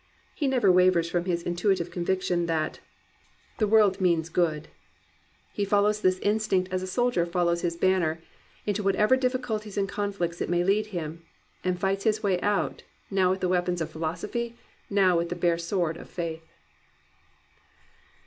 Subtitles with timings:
[0.33, 2.79] He never wavers from his intuitive conviction that
[3.59, 4.73] "the world means 273
[5.53, 8.19] COMPANIONABLE BOOKS good/* He follows this instinct as a soldier follows his banner,
[8.65, 11.21] into whatever diflSculties and conflicts it may lead him,
[11.63, 14.55] and fights his way out, now with the weapons of philosophy,
[14.89, 16.49] now with the bare sword of faith.